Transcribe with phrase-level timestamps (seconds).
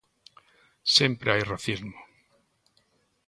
[0.95, 1.97] Sempre hai racismo.